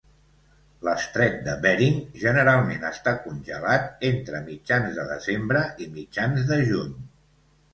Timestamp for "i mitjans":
5.87-6.49